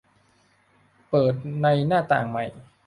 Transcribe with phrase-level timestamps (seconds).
[1.09, 2.43] เปิดในหน้าต่างใหม่